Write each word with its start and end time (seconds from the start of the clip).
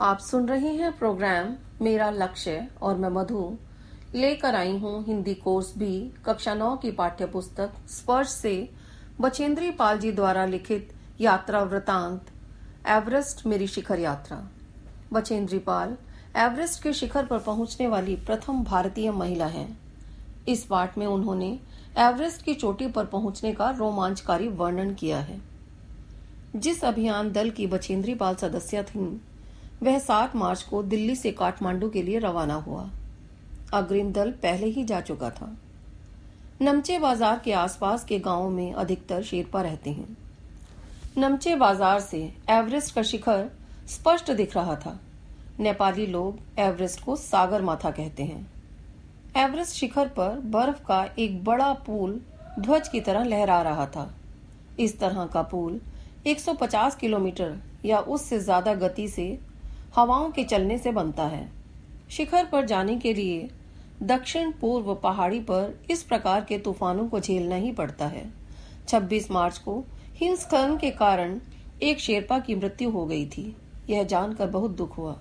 आप 0.00 0.18
सुन 0.18 0.48
रहे 0.48 0.68
हैं 0.68 0.98
प्रोग्राम 0.98 1.54
मेरा 1.82 2.10
लक्ष्य 2.10 2.68
और 2.82 2.96
मैं 2.96 3.08
मधु। 3.08 3.56
लेकर 4.14 4.54
आई 4.54 4.76
हूँ 4.78 5.04
हिंदी 5.04 5.34
कोर्स 5.34 5.72
भी। 5.78 6.12
कक्षा 6.24 6.54
नौ 6.54 6.76
की 6.76 6.90
पाठ्य 6.90 7.26
पुस्तक 7.26 7.72
स्पर्श 7.88 8.28
से 8.28 8.70
बचेंद्री 9.20 9.70
पाल 9.70 9.98
जी 9.98 10.12
द्वारा 10.12 10.44
लिखित 10.46 10.92
यात्रा 11.20 11.62
वृतांत 11.62 12.26
एवरेस्ट 12.88 13.46
मेरी 13.46 13.66
शिखर 13.66 13.98
यात्रा। 13.98 14.38
बचेंद्री 15.12 15.58
पाल 15.58 15.96
एवरेस्ट 16.36 16.82
के 16.82 16.92
शिखर 16.92 17.26
पर 17.26 17.38
पहुँचने 17.38 17.88
वाली 17.88 18.16
प्रथम 18.16 18.64
भारतीय 18.64 19.10
महिला 19.10 19.46
हैं। 19.46 19.68
इस 20.48 20.64
पाठ 20.64 20.98
में 20.98 21.06
उन्होंने 21.06 21.58
एवरेस्ट 21.98 22.42
की 22.42 22.54
चोटी 22.54 22.86
पर 22.86 23.06
पहुँचने 23.06 23.52
का 23.52 23.70
रोमांचकारी 23.70 24.48
वर्णन 24.48 24.94
किया 24.94 25.18
है। 25.18 25.40
जिस 26.56 26.84
अभियान 26.84 27.32
दल 27.32 27.50
की 27.50 27.66
बचेंद्री 27.66 28.14
पाल 28.14 28.34
सदस्य 28.34 28.82
थीं, 28.82 29.18
वह 29.82 29.98
सात 29.98 30.36
मार्च 30.36 30.62
को 30.62 30.82
दिल्ली 30.82 31.14
से 31.16 31.30
काठमांडू 31.32 31.88
के 31.88 32.02
लिए 32.02 32.18
रवाना 32.18 32.54
हुआ। 32.54 32.88
अग्रिम 33.74 34.12
दल 34.12 34.30
पहले 34.42 34.66
ही 34.66 34.84
जा 34.84 35.00
चुका 35.00 35.30
था। 35.30 35.56
नमचे 36.62 36.98
बाज़ार 36.98 37.40
के 37.44 37.52
आसपास 37.52 38.04
के 38.04 38.18
गाँवों 38.18 38.50
में 38.50 38.72
अधिकतर 38.74 39.22
शेरपा 39.22 39.62
रहते 39.62 39.90
हैं। 39.90 40.16
नमचे 41.18 41.54
बाज़ार 41.56 42.00
से 42.00 42.20
एवरेस्ट 42.50 42.94
का 42.94 43.02
शिखर 43.02 43.48
स्पष्ट 43.88 44.30
दिख 44.30 44.56
रहा 44.56 44.74
था। 44.76 44.98
नेपाली 45.60 46.06
लोग 46.06 46.60
एवरेस्ट 46.60 47.04
को 47.04 47.16
सागर 47.16 47.62
माथा 47.62 47.90
कहते 47.90 48.22
हैं। 48.22 48.46
एवरेस्ट 49.36 49.76
शिखर 49.76 50.08
पर 50.08 50.40
बर्फ़ 50.46 50.84
का 50.86 51.04
एक 51.18 51.42
बड़ा 51.44 51.72
पुल 51.86 52.20
ध्वज 52.58 52.88
की 52.88 53.00
तरह 53.00 53.24
लहरा 53.24 53.60
रहा 53.62 53.86
था। 53.86 54.10
इस 54.80 54.98
तरह 55.00 55.24
का 55.26 55.42
पुल 55.42 55.80
150 56.26 56.94
किलोमीटर 56.94 57.56
या 57.84 57.98
उससे 57.98 58.38
ज़्यादा 58.38 58.74
गति 58.74 59.08
से 59.08 59.38
हवाओं 59.94 60.30
के 60.30 60.44
चलने 60.44 60.78
से 60.78 60.92
बनता 60.92 61.22
है। 61.22 61.48
शिखर 62.10 62.44
पर 62.44 62.66
जाने 62.66 62.96
के 62.96 63.14
लिए 63.14 63.50
दक्षिण 64.02 64.52
पूर्व 64.52 64.94
पहाड़ी 64.94 65.40
पर 65.40 65.80
इस 65.90 66.02
प्रकार 66.02 66.44
के 66.44 66.58
तूफानों 66.58 67.08
को 67.08 67.20
झेलना 67.20 67.54
ही 67.54 67.72
पड़ता 67.72 68.06
है। 68.06 68.30
26 68.88 69.30
मार्च 69.30 69.58
को 69.58 69.84
हिमस्खलन 70.14 70.76
के 70.76 70.90
कारण 70.90 71.40
एक 71.82 72.00
शेरपा 72.00 72.38
की 72.38 72.54
मृत्यु 72.54 72.90
हो 72.90 73.06
गई 73.06 73.26
थी। 73.26 73.56
यह 73.90 74.02
जानकर 74.02 74.46
बहुत 74.46 74.70
दुख 74.70 74.98
हुआ। 74.98 75.18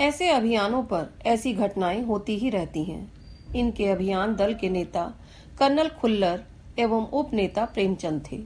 ऐसे 0.00 0.30
अभियानों 0.30 0.82
पर 0.82 1.06
ऐसी 1.26 1.52
घटनाएँ 1.52 2.04
होती 2.04 2.36
ही 2.36 2.50
रहती 2.50 2.84
हैं। 2.84 3.12
इनके 3.56 3.86
अभियान 3.86 4.34
दल 4.34 4.54
के 4.54 4.68
नेता 4.68 5.14
कर्नल 5.58 5.88
खुल्लर 5.88 6.44
एवं 6.78 7.06
उप 7.06 7.32
नेता 7.32 7.64
प्रेमचंद 7.64 8.24
थे। 8.32 8.42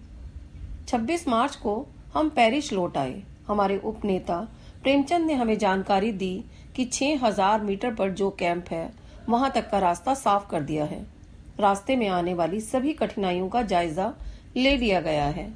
26 0.88 1.28
मार्च 1.28 1.56
को 1.56 1.86
हम 2.14 2.28
पेरिस 2.28 2.72
लौट 2.72 2.96
आए। 2.96 3.22
हमारे 3.48 3.78
उपनेता 3.78 4.48
प्रेमचंद 4.82 5.26
ने 5.26 5.34
हमें 5.34 5.58
जानकारी 5.58 6.12
दी 6.12 6.44
कि 6.76 6.84
6000 6.84 7.60
मीटर 7.60 7.94
पर 7.94 8.10
जो 8.10 8.30
कैंप 8.30 8.64
है, 8.70 8.92
वहाँ 9.28 9.50
तक 9.50 9.70
का 9.70 9.78
रास्ता 9.78 10.14
साफ़ 10.14 10.50
कर 10.50 10.62
दिया 10.62 10.84
है। 10.84 11.06
रास्ते 11.60 11.96
में 11.96 12.08
आने 12.08 12.34
वाली 12.34 12.60
सभी 12.60 12.92
कठिनाइयों 12.92 13.48
का 13.48 13.62
जायजा 13.62 14.14
ले 14.56 14.76
लिया 14.76 15.00
गया 15.00 15.24
है। 15.24 15.52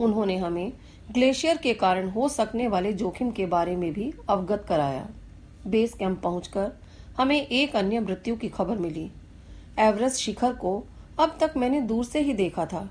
उन्होंने 0.00 0.36
हमें 0.36 0.72
ग्लेशियर 1.10 1.56
के 1.56 1.74
कारण 1.74 2.08
हो 2.08 2.28
सकने 2.28 2.68
वाले 2.68 2.92
जोखिम 2.92 3.30
के 3.30 3.46
बारे 3.46 3.76
में 3.76 3.92
भी 3.92 4.12
अवगत 4.28 4.64
कराया। 4.68 5.08
बेस 5.66 5.94
कैंप 5.94 6.20
पहुंचकर 6.22 6.72
हमें 7.18 7.46
एक 7.46 7.76
अन्य 7.76 8.00
मृत्यु 8.00 8.36
की 8.36 8.48
खबर 8.48 8.76
मिली। 8.76 9.10
एवरेस्ट 9.78 10.20
शिखर 10.20 10.52
को 10.52 10.84
अब 11.20 11.36
तक 11.40 11.54
मैंने 11.56 11.80
दूर 11.80 12.04
से 12.04 12.20
ही 12.20 12.32
देखा 12.32 12.66
था। 12.66 12.90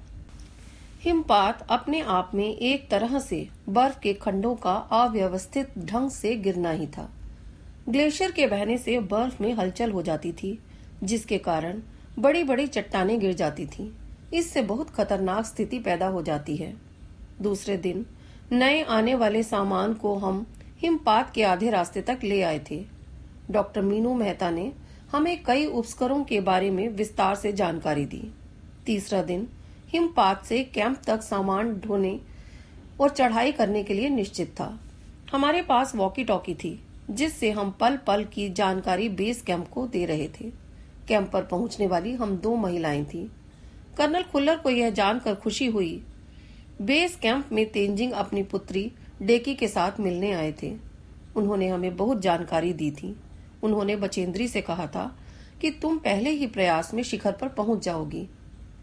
हिमपात 1.05 1.67
अपने 1.69 2.01
आप 2.01 2.31
में 2.33 2.57
एक 2.57 2.89
तरह 2.89 3.19
से 3.19 3.49
बर्फ़ 3.69 3.99
के 3.99 4.13
खंडों 4.13 4.55
का 4.55 4.73
अव्यवस्थित 4.73 5.73
ढंग 5.79 6.09
से 6.09 6.35
गिरना 6.35 6.71
ही 6.71 6.87
था। 6.87 7.09
ग्लेशियर 7.89 8.31
के 8.31 8.47
बहने 8.47 8.77
से 8.77 8.99
बर्फ़ 8.99 9.43
में 9.43 9.53
हलचल 9.53 9.91
हो 9.91 10.01
जाती 10.01 10.31
थी, 10.31 10.59
जिसके 11.03 11.37
कारण 11.37 11.81
बड़ी 12.19 12.43
बड़ी 12.43 12.67
चट्टाने 12.67 13.17
गिर 13.17 13.33
जाती 13.33 13.65
थी। 13.65 13.97
इससे 14.33 14.61
बहुत 14.61 14.89
खतरनाक 14.89 15.45
स्थिति 15.45 15.79
पैदा 15.79 16.07
हो 16.07 16.21
जाती 16.21 16.55
है। 16.55 16.73
दूसरे 17.41 17.77
दिन, 17.77 18.05
नए 18.51 18.83
आने 18.83 19.15
वाले 19.15 19.43
सामान 19.43 19.93
को 19.93 20.15
हम 20.15 20.45
हिमपात 20.79 21.31
के 21.33 21.43
आधे 21.43 21.69
रास्ते 21.69 22.01
तक 22.01 22.19
ले 22.23 22.41
आए 22.41 22.61
थे। 22.71 22.85
डॉक्टर 23.51 23.81
मीनू 23.81 24.13
मेहता 24.13 24.49
ने 24.49 24.71
हमें 25.11 25.43
कई 25.43 25.65
उपस्करों 25.65 26.23
के 26.23 26.39
बारे 26.41 26.69
में 26.69 26.89
विस्तार 26.89 27.35
से 27.35 27.53
जानकारी 27.53 28.05
दी। 28.05 28.33
तीसरा 28.85 29.21
दिन 29.21 29.47
हिमपात 29.95 30.45
से 30.45 30.63
कैंप 30.63 31.01
तक 31.07 31.21
सामान 31.21 31.73
ढोने 31.73 32.19
और 32.99 33.09
चढ़ाई 33.09 33.51
करने 33.51 33.83
के 33.83 33.93
लिए 33.93 34.09
निश्चित 34.09 34.49
था। 34.49 34.79
हमारे 35.31 35.61
पास 35.61 35.95
वॉकी 35.95 36.23
टॉकी 36.23 36.55
थी, 36.55 36.83
जिससे 37.09 37.51
हम 37.51 37.71
पल 37.71 37.97
पल 37.97 38.23
की 38.23 38.49
जानकारी 38.49 39.09
बेस 39.09 39.41
कैंप 39.41 39.69
को 39.69 39.87
दे 39.87 40.05
रहे 40.05 40.27
थे। 40.27 40.51
कैंप 41.07 41.29
पर 41.31 41.43
पहुँचने 41.43 41.87
वाली 41.87 42.13
हम 42.13 42.37
दो 42.37 42.55
महिलाएँ 42.55 43.05
थी। 43.05 43.31
कर्नल 43.97 44.23
खुल्लर 44.23 44.57
को 44.57 44.69
यह 44.69 44.89
जानकर 44.89 45.35
खुशी 45.35 45.65
हुई। 45.65 46.03
बेस 46.81 47.15
कैंप 47.15 47.49
में 47.51 47.71
तेंजिंग 47.71 48.11
अपनी 48.11 48.43
पुत्री 48.43 48.91
डेकी 49.21 49.55
के 49.55 49.67
साथ 49.67 49.99
मिलने 49.99 50.31
आए 50.31 50.53
थे। 50.63 50.75
उन्होंने 51.35 51.67
हमें 51.67 51.97
बहुत 51.97 52.21
जानकारी 52.21 52.73
दी 52.73 52.91
थी। 52.91 53.15
उन्होंने 53.63 53.95
बचेंद्री 53.95 54.47
से 54.47 54.61
कहा 54.61 54.87
था 54.87 55.19
कि 55.61 55.71
तुम 55.71 55.97
पहले 55.97 56.29
ही 56.29 56.47
प्रयास 56.47 56.93
में 56.93 57.03
शिखर 57.03 57.31
पर 57.31 57.47
पहुँच 57.47 57.83
जाओगी। 57.85 58.29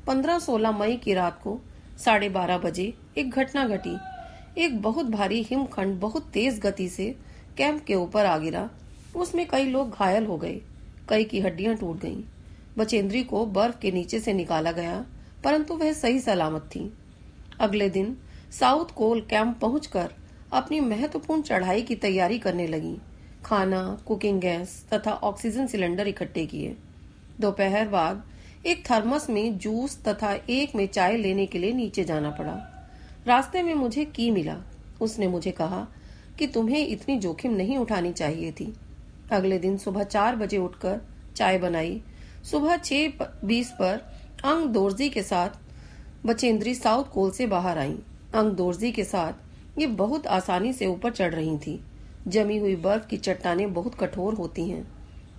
पंद्रह 0.06 0.38
सोलह 0.38 0.78
मई 0.78 0.96
की 0.96 1.14
रात 1.14 1.40
को 1.42 1.58
साढ़े 1.98 2.28
बारह 2.28 2.58
बजे 2.58 2.92
एक 3.18 3.30
घटना 3.30 3.66
घटी। 3.66 3.96
एक 4.58 4.80
बहुत 4.82 5.06
भारी 5.06 5.42
हिमखंड 5.42 5.98
बहुत 6.00 6.30
तेज 6.32 6.58
गति 6.60 6.88
से 6.88 7.14
कैंप 7.56 7.84
के 7.84 7.94
ऊपर 7.94 8.26
आ 8.26 8.36
गिरा। 8.38 8.68
उसमें 9.16 9.46
कई 9.48 9.64
लोग 9.64 9.90
घायल 9.90 10.26
हो 10.26 10.36
गए। 10.36 10.60
कई 11.08 11.24
की 11.24 11.40
हड्डियाँ 11.40 11.74
टूट 11.76 12.00
गईं। 12.00 12.22
बचेंद्री 12.78 13.22
को 13.24 13.44
बर्फ़ 13.46 13.78
के 13.80 13.90
नीचे 13.90 14.20
से 14.20 14.32
निकाला 14.32 14.72
गया, 14.72 15.04
परंतु 15.44 15.74
वह 15.74 15.92
सही 15.92 16.20
सलामत 16.20 16.68
थी। 16.74 16.92
अगले 17.60 17.88
दिन 17.90 18.16
साउथ 18.50 18.94
कोल 18.94 19.20
कैंप 19.20 19.58
पहुंचकर 19.60 20.10
अपनी 20.52 20.80
महत्वपूर्ण 20.80 21.42
चढ़ाई 21.42 21.82
की 21.82 21.94
तैयारी 21.94 22.38
करने 22.38 22.66
लगी। 22.66 22.96
खाना, 23.44 23.98
कुकिंग 24.06 24.40
गैस 24.40 24.84
तथा 24.92 25.12
ऑक्सीजन 25.12 25.66
सिलेंडर 25.66 26.08
इकट्ठे 26.08 26.46
किए। 26.46 26.76
दोपहर 27.40 27.88
बाद 27.88 28.22
एक 28.66 28.90
थर्मस 28.90 29.30
में 29.30 29.58
जूस 29.58 30.04
तथा 30.04 30.32
एक 30.50 30.74
में 30.74 30.86
चाय 30.86 31.16
लेने 31.16 31.46
के 31.46 31.58
लिए 31.58 31.72
नीचे 31.72 32.04
जाना 32.04 32.30
पड़ा। 32.30 32.52
रास्ते 33.26 33.62
में 33.62 33.74
मुझे 33.74 34.04
की 34.04 34.30
मिला। 34.30 34.56
उसने 35.00 35.28
मुझे 35.28 35.50
कहा 35.50 35.86
कि 36.38 36.46
तुम्हें 36.46 36.86
इतनी 36.86 37.18
जोखिम 37.18 37.52
नहीं 37.52 37.78
उठानी 37.78 38.12
चाहिए 38.12 38.52
थी। 38.52 38.72
अगले 39.32 39.58
दिन 39.58 39.76
सुबह 39.76 40.04
चार 40.04 40.36
बजे 40.36 40.58
उठकर 40.58 41.00
चाय 41.36 41.58
बनाई। 41.58 42.02
सुबह 42.44 42.76
छह 42.76 43.08
बीस 43.44 43.70
पर 43.70 43.96
अंग 44.44 44.68
दोर्जी 44.68 45.08
के 45.08 45.22
साथ 45.22 45.48
बचेंद्री 46.26 46.74
साउथ 46.74 47.04
कोल 47.04 47.30
से 47.30 47.46
बाहर 47.46 47.78
आई। 47.78 47.98
अंग 48.34 48.52
दोर्जी 48.52 48.92
के 48.92 49.04
साथ 49.04 49.80
ये 49.80 49.86
बहुत 49.86 50.26
आसानी 50.26 50.72
से 50.72 50.86
ऊपर 50.86 51.10
चढ़ 51.10 51.34
रही 51.34 51.58
थी। 51.58 51.80
जमी 52.28 52.58
हुई 52.58 52.76
बर्फ़ 52.76 53.06
की 53.06 53.16
चट्टाने 53.16 53.66
बहुत 53.66 53.94
कठोर 53.94 54.34
होती 54.34 54.68
हैं। 54.68 54.86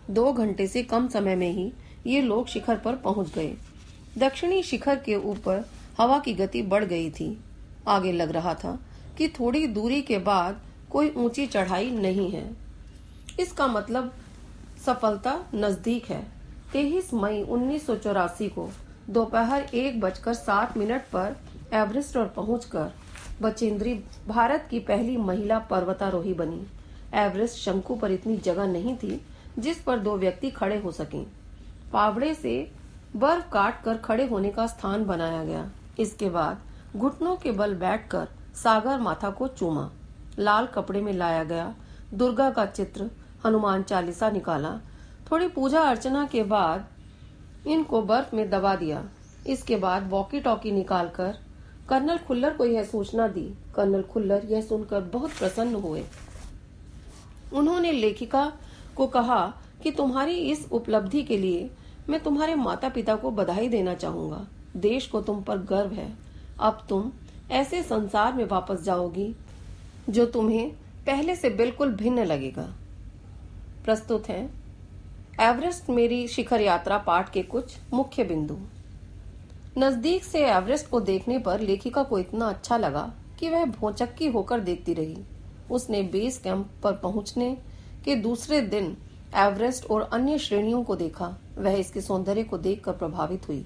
दो 0.09 0.31
घंटे 0.33 0.67
से 0.67 0.83
कम 0.83 1.07
समय 1.07 1.35
में 1.35 1.51
ही 1.51 1.71
ये 2.05 2.21
लोग 2.21 2.47
शिखर 2.47 2.77
पर 2.77 2.95
पहुँच 2.95 3.33
गए। 3.33 3.53
दक्षिणी 4.17 4.61
शिखर 4.63 4.95
के 4.95 5.15
ऊपर 5.15 5.63
हवा 5.97 6.19
की 6.19 6.33
गति 6.33 6.61
बढ़ 6.61 6.83
गई 6.83 7.09
थी। 7.11 7.37
आगे 7.87 8.11
लग 8.11 8.31
रहा 8.31 8.53
था 8.53 8.77
कि 9.17 9.27
थोड़ी 9.29 9.65
दूरी 9.67 10.01
के 10.01 10.17
बाद 10.19 10.61
कोई 10.91 11.09
ऊँची 11.09 11.45
चढ़ाई 11.47 11.89
नहीं 11.91 12.29
है। 12.31 12.45
इसका 13.39 13.67
मतलब 13.67 14.13
सफलता 14.85 15.33
नज़दीक 15.55 16.05
है। 16.05 16.21
तेईस 16.73 17.13
मई 17.13 17.41
उन्नीस 17.43 17.85
सौ 17.85 17.95
चौरासी 17.95 18.47
को 18.49 18.69
दोपहर 19.09 19.61
एक 19.75 19.99
बजकर 20.01 20.33
सात 20.33 20.77
मिनट 20.77 21.01
पर 21.13 21.35
एवरेस्ट 21.73 22.13
पर 22.13 22.25
पहुंचकर 22.25 22.91
बचेंद्री 23.41 23.93
भारत 24.27 24.67
की 24.71 24.79
पहली 24.79 25.17
महिला 25.17 25.59
पर्वतारोही 25.69 26.33
बनी। 26.33 26.61
एवरेस्ट 27.15 27.57
शंकु 27.57 27.95
पर 27.95 28.11
इतनी 28.11 28.37
जगह 28.37 28.67
नहीं 28.67 28.95
थी 28.97 29.19
जिस 29.59 29.81
पर 29.81 29.99
दो 29.99 30.17
व्यक्ति 30.17 30.49
खड़े 30.51 30.77
हो 30.79 30.91
सकें। 30.91 31.25
पावड़े 31.93 32.33
से 32.35 32.55
बर्फ़ 33.15 33.49
काट 33.49 33.83
कर 33.83 33.97
खड़े 33.97 34.25
होने 34.27 34.49
का 34.49 34.67
स्थान 34.67 35.03
बनाया 35.05 35.43
गया। 35.43 35.69
इसके 35.99 36.29
बाद 36.29 36.61
घुटनों 36.95 37.35
के 37.35 37.51
बल 37.51 37.73
बैठकर 37.75 38.27
सागर 38.55 38.99
माथा 38.99 39.29
को 39.29 39.47
चूमा। 39.47 39.89
लाल 40.39 40.67
कपड़े 40.67 41.01
में 41.01 41.13
लाया 41.13 41.43
गया 41.43 41.73
दुर्गा 42.13 42.49
का 42.49 42.65
चित्र 42.65 43.09
हनुमान 43.45 43.83
चालीसा 43.83 44.29
निकाला। 44.29 44.79
थोड़ी 45.31 45.47
पूजा 45.47 45.81
अर्चना 45.81 46.25
के 46.25 46.43
बाद 46.43 47.67
इनको 47.67 48.01
बर्फ़ 48.01 48.35
में 48.35 48.49
दबा 48.49 48.75
दिया। 48.75 49.03
इसके 49.47 49.75
बाद 49.75 50.09
वॉकी 50.09 50.39
टॉकी 50.39 50.71
निकालकर 50.71 51.37
कर्नल 51.89 52.17
खुल्लर 52.17 52.53
को 52.53 52.65
यह 52.65 52.83
सूचना 52.83 53.27
दी। 53.27 53.45
कर्नल 53.75 54.01
खुल्लर 54.03 54.45
यह 54.45 54.61
सुनकर 54.61 55.01
बहुत 55.13 55.31
प्रसन्न 55.31 55.75
हुए। 55.75 56.03
उन्होंने 57.53 57.91
लेखिका 57.91 58.51
को 58.95 59.07
कहा 59.07 59.45
कि 59.83 59.91
तुम्हारी 59.91 60.35
इस 60.51 60.67
उपलब्धि 60.71 61.23
के 61.23 61.37
लिए 61.37 61.69
मैं 62.09 62.19
तुम्हारे 62.23 62.55
माता 62.55 62.89
पिता 62.89 63.15
को 63.15 63.31
बधाई 63.31 63.69
देना 63.69 63.93
चाहूँगा। 63.93 64.47
देश 64.75 65.07
को 65.07 65.21
तुम 65.21 65.41
पर 65.41 65.57
गर्व 65.57 65.91
है। 65.91 66.13
अब 66.59 66.85
तुम 66.89 67.11
ऐसे 67.51 67.83
संसार 67.83 68.33
में 68.33 68.45
वापस 68.45 68.81
जाओगी, 68.81 69.35
जो 70.09 70.25
तुम्हें 70.25 70.71
पहले 71.05 71.35
से 71.35 71.49
बिल्कुल 71.49 71.91
भिन्न 71.91 72.23
लगेगा। 72.23 72.73
प्रस्तुत 73.85 74.27
है, 74.29 74.49
एवरेस्ट 75.41 75.89
मेरी 75.89 76.27
शिखर 76.27 76.61
यात्रा 76.61 76.97
पाठ 76.97 77.31
के 77.31 77.43
कुछ 77.43 77.77
मुख्य 77.93 78.23
बिंदु। 78.23 78.57
नज़दीक 79.77 80.23
से 80.23 80.45
एवरेस्ट 80.45 80.89
को 80.89 80.99
देखने 80.99 81.39
पर 81.39 81.59
लेखिका 81.59 82.03
को 82.03 82.19
इतना 82.19 82.49
अच्छा 82.49 82.77
लगा 82.77 83.13
कि 83.39 83.49
वह 83.49 83.65
भौचक्की 83.65 84.27
होकर 84.27 84.59
देखती 84.59 84.93
रही। 84.93 85.17
उसने 85.71 86.01
बेस 86.01 86.37
कैंप 86.37 86.69
पर 86.83 86.93
पहुँचने 86.93 87.57
के 88.05 88.15
दूसरे 88.15 88.61
दिन 88.61 88.97
एवरेस्ट 89.35 89.85
और 89.85 90.01
अन्य 90.01 90.37
श्रेणियों 90.37 90.83
को 90.83 90.95
देखा। 90.95 91.37
वह 91.57 91.73
इसके 91.73 92.01
सौंदर्य 92.01 92.43
को 92.43 92.57
देखकर 92.57 92.91
प्रभावित 92.91 93.47
हुई। 93.47 93.65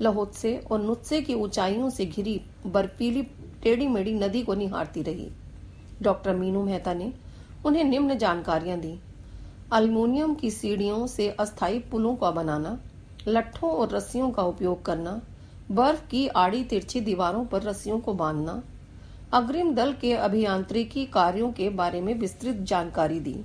लहोत्से 0.00 0.56
और 0.70 0.82
नुत्से 0.82 1.20
की 1.22 1.34
ऊंचाइयों 1.34 1.90
से 1.90 2.06
घिरी 2.06 2.40
बर्फीली 2.66 3.22
टेढ़ी 3.62 3.86
मेढ़ी 3.86 4.14
नदी 4.14 4.42
को 4.42 4.54
निहारती 4.54 5.02
रही। 5.02 5.30
डॉक्टर 6.02 6.34
मीनू 6.36 6.62
मेहता 6.62 6.94
ने 6.94 7.12
उन्हें 7.66 7.84
निम्न 7.84 8.18
जानकारियाँ 8.18 8.78
दी। 8.78 8.98
अल्मोनियम 9.72 10.34
की 10.34 10.50
सीढ़ियों 10.50 11.06
से 11.06 11.28
अस्थायी 11.30 11.78
पुलों 11.78 12.14
का 12.16 12.30
बनाना, 12.30 12.78
लट्ठों 13.28 13.70
और 13.70 13.88
रस्सियों 13.90 14.30
का 14.30 14.42
उपयोग 14.42 14.84
करना, 14.84 15.20
बर्फ़ 15.70 16.06
की 16.08 16.26
आड़ी 16.28 16.64
तिरछी 16.64 17.00
दीवारों 17.00 17.44
पर 17.44 17.62
रस्सियों 17.62 17.98
को 17.98 18.14
बांधना, 18.14 18.62
अग्रिम 19.32 19.74
दल 19.74 19.92
के 19.92 20.12
अभियांत्रिकी 20.12 21.06
कार्यों 21.06 21.52
के 21.52 21.68
बारे 21.68 22.00
में 22.00 22.14
विस्तृत 22.14 22.56
जानकारी 22.56 23.20
दी। 23.20 23.44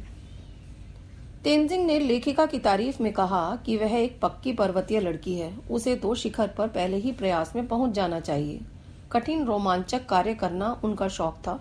तेंजिंग 1.43 1.85
ने 1.85 1.97
लेखिका 1.99 2.45
की 2.45 2.57
तारीफ़ 2.59 3.01
में 3.03 3.11
कहा 3.13 3.55
कि 3.55 3.77
वह 3.77 3.95
एक 3.95 4.19
पक्की 4.21 4.51
पर्वतीय 4.53 4.99
लड़की 4.99 5.33
है। 5.35 5.51
उसे 5.71 5.95
तो 5.95 6.13
शिखर 6.15 6.47
पर 6.47 6.67
पहले 6.67 6.97
ही 6.97 7.11
प्रयास 7.11 7.55
में 7.55 7.67
पहुँच 7.67 7.91
जाना 7.91 8.19
चाहिए। 8.19 8.59
कठिन 9.11 9.43
रोमांचक 9.45 10.05
कार्य 10.05 10.33
करना 10.33 10.81
उनका 10.83 11.07
शौक 11.07 11.37
था। 11.37 11.59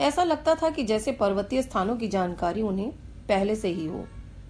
ऐसा 0.00 0.24
लगता 0.24 0.54
था 0.54 0.70
कि 0.70 0.82
जैसे 0.82 1.12
पर्वतीय 1.12 1.62
स्थानों 1.62 1.96
की 1.96 2.08
जानकारी 2.08 2.62
उन्हें 2.62 2.90
पहले 3.28 3.56
से 3.56 3.68
ही 3.68 3.86
हो, 3.86 4.04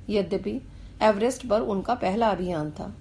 यद्यपि 0.08 0.60
एवरेस्ट 1.02 1.46
पर 1.46 1.60
उनका 1.60 1.94
पहला 1.94 2.30
अभियान 2.30 2.70
था। 2.70 2.92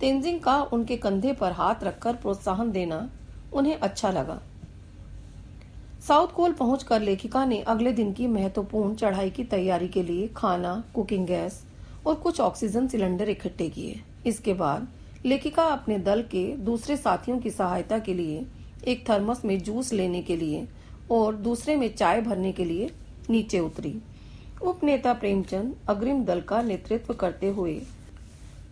तेंजिंग 0.00 0.40
का 0.40 0.62
उनके 0.62 0.96
कंधे 0.96 1.32
पर 1.32 1.52
हाथ 1.52 1.84
रखकर 1.84 2.14
प्रोत्साहन 2.14 2.72
देना 2.72 3.08
उन्हें 3.52 3.78
अच्छा 3.78 4.10
लगा। 4.10 4.40
साउथ 6.02 6.28
कोल 6.28 6.52
पहुंचकर 6.52 7.00
लेखिका 7.00 7.44
ने 7.44 7.58
अगले 7.62 7.90
दिन 7.92 8.12
की 8.12 8.26
महत्वपूर्ण 8.26 8.94
चढ़ाई 8.94 9.30
की 9.30 9.42
तैयारी 9.44 9.88
के 9.88 10.02
लिए 10.02 10.26
खाना 10.28 10.72
कुकिंग 10.94 11.26
गैस 11.26 11.62
और 12.06 12.14
कुछ 12.14 12.40
ऑक्सीजन 12.40 12.88
सिलेंडर 12.88 13.28
इकट्ठे 13.28 13.68
किए। 13.68 14.00
इसके 14.26 14.54
बाद 14.54 14.88
लेखिका 15.26 15.64
अपने 15.64 15.98
दल 15.98 16.22
के 16.22 16.44
दूसरे 16.58 16.96
साथियों 16.96 17.38
की 17.38 17.50
सहायता 17.50 17.98
के 17.98 18.14
लिए 18.14 18.44
एक 18.86 19.08
थर्मस 19.10 19.44
में 19.44 19.58
जूस 19.58 19.92
लेने 19.92 20.22
के 20.22 20.36
लिए 20.36 20.66
और 21.10 21.36
दूसरे 21.36 21.76
में 21.76 21.94
चाय 21.94 22.20
भरने 22.20 22.52
के 22.52 22.64
लिए 22.64 22.90
नीचे 23.30 23.60
उतरी। 23.60 23.94
उपनेता 24.62 25.12
प्रेमचंद 25.12 25.74
अग्रिम 25.88 26.24
दल 26.24 26.40
का 26.40 26.62
नेतृत्व 26.62 27.14
करते 27.14 27.50
हुए 27.50 27.74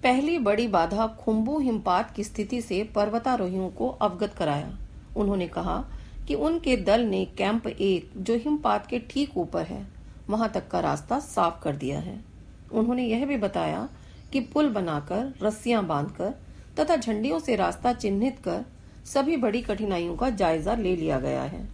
पहली 0.02 0.38
बड़ी 0.40 0.68
बाधा 0.68 1.06
खुम्बू 1.20 1.58
हिमपात 1.60 2.14
की 2.16 2.24
स्थिति 2.24 2.60
से 2.62 2.82
पर्वतारोहियों 2.94 3.70
को 3.70 3.88
अवगत 3.88 4.34
कराया। 4.34 4.76
उन्होंने 5.16 5.48
कहा 5.48 5.82
कि 6.28 6.34
उनके 6.34 6.76
दल 6.76 7.00
ने 7.00 7.24
कैंप 7.24 7.66
एक 7.66 8.10
जो 8.16 8.34
हिमपात 8.34 8.86
के 8.86 8.98
ठीक 8.98 9.36
ऊपर 9.36 9.62
है, 9.62 9.86
वहाँ 10.28 10.48
तक 10.48 10.68
का 10.68 10.80
रास्ता 10.80 11.18
साफ़ 11.18 11.62
कर 11.62 11.76
दिया 11.76 11.98
है। 11.98 12.24
उन्होंने 12.72 13.06
यह 13.06 13.26
भी 13.26 13.36
बताया 13.36 13.88
कि 14.32 14.40
पुल 14.40 14.68
बनाकर, 14.68 15.34
रस्सियाँ 15.42 15.86
बांधकर, 15.86 16.34
तथा 16.80 16.96
झंडियों 16.96 17.38
से 17.38 17.56
रास्ता 17.56 17.92
चिन्हित 17.92 18.38
कर, 18.38 18.64
सभी 19.04 19.36
बड़ी 19.36 19.62
कठिनाइयों 19.62 20.16
का 20.16 20.30
जायजा 20.30 20.74
ले 20.74 20.96
लिया 20.96 21.20
गया 21.20 21.42
है। 21.42 21.68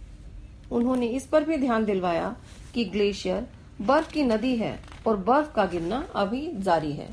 उन्होंने 0.71 1.07
इस 1.07 1.27
पर 1.27 1.43
भी 1.43 1.57
ध्यान 1.57 1.85
दिलवाया 1.85 2.35
कि 2.73 2.85
ग्लेशियर 2.85 3.47
बर्फ़ 3.81 4.11
की 4.13 4.23
नदी 4.23 4.55
है 4.55 4.79
और 5.07 5.17
बर्फ़ 5.17 5.53
का 5.53 5.65
गिरना 5.65 6.07
अभी 6.15 6.51
जारी 6.55 6.91
है। 6.91 7.09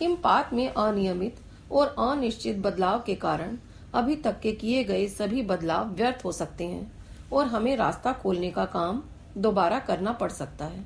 हिमपात 0.00 0.52
में 0.52 0.68
अनियमित 0.68 1.36
और 1.72 1.94
अनिश्चित 1.98 2.56
बदलाव 2.56 3.02
के 3.06 3.14
कारण 3.14 3.56
अभी 3.94 4.16
तक 4.16 4.40
के 4.40 4.52
किए 4.52 4.84
गए 4.84 5.06
सभी 5.08 5.42
बदलाव 5.42 5.88
व्यर्थ 5.88 6.24
हो 6.24 6.32
सकते 6.32 6.64
हैं 6.64 6.92
और 7.32 7.46
हमें 7.46 7.76
रास्ता 7.76 8.12
खोलने 8.12 8.50
का 8.50 8.64
काम 8.64 9.02
दोबारा 9.36 9.78
करना 9.78 10.12
पड़ 10.12 10.30
सकता 10.30 10.64
है। 10.64 10.84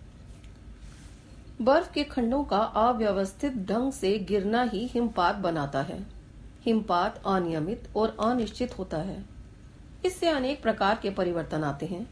बर्फ़ 1.63 1.93
के 1.93 2.05
खंडों 2.05 2.45
का 2.45 2.59
अव्यवस्थित 2.59 3.57
ढंग 3.69 3.93
से 3.93 4.19
गिरना 4.19 4.63
ही 4.63 4.87
हिमपात 4.87 5.37
बनाता 5.37 5.83
है। 5.83 6.07
हिमपात 6.67 7.23
अनियमित 7.27 7.89
और 7.97 8.17
अनिश्चित 8.21 8.79
होता 8.79 8.97
है। 8.97 9.25
इससे 10.05 10.29
अनेक 10.29 10.63
प्रकार 10.63 10.99
के 11.03 11.11
परिवर्तन 11.11 11.65
आते 11.65 11.87
हैं। 11.87 12.07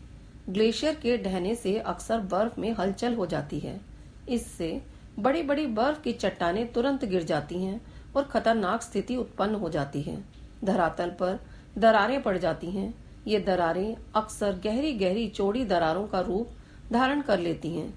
ग्लेशियर 0.49 0.95
के 0.95 1.17
ढहने 1.19 1.55
से 1.55 1.79
अक्सर 1.79 2.21
बर्फ़ 2.21 2.61
में 2.61 2.73
हलचल 2.73 3.15
हो 3.15 3.27
जाती 3.27 3.59
है। 3.59 3.81
इससे 4.29 4.83
बड़ी 5.19 5.43
बड़ी 5.43 5.67
बर्फ़ 5.67 6.03
की 6.03 6.13
चट्टाने 6.13 6.65
तुरंत 6.65 7.05
गिर 7.05 7.23
जाती 7.23 7.63
हैं 7.65 7.81
और 8.17 8.25
खतरनाक 8.25 8.83
स्थिति 8.83 9.17
उत्पन्न 9.17 9.55
हो 9.55 9.69
जाती 9.69 10.03
है। 10.03 10.40
धरातल 10.65 11.11
पर 11.11 11.41
दरारें 11.79 12.23
पड़ 12.23 12.39
जाती 12.39 12.71
हैं। 12.71 12.95
ये 13.27 13.41
दरारें 13.41 13.97
अक्सर 14.15 14.61
गहरी 14.65 14.93
गहरी 14.93 15.29
चौड़ी 15.29 15.65
दरारों 15.65 16.07
का 16.07 16.21
रूप 16.21 16.49
धारण 16.93 17.21
कर 17.21 17.39
लेती 17.39 17.77
हैं। 17.77 17.95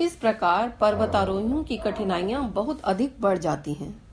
इस 0.00 0.16
प्रकार 0.16 0.68
पर्वतारोहियों 0.80 1.64
की 1.64 1.76
कठिनाइयाँ 1.76 2.48
बहुत 2.50 2.80
अधिक 2.80 3.20
बढ़ 3.20 3.38
जाती 3.38 3.72
हैं। 3.72 4.03